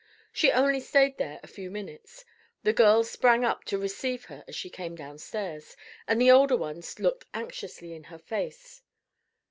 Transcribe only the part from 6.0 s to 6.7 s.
and the older